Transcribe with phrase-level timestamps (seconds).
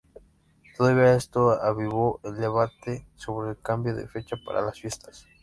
[0.75, 5.27] Todo esto avivó el debate sobre el cambio de fecha para las fiestas.